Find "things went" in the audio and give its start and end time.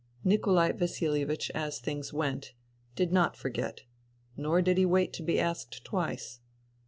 1.77-2.53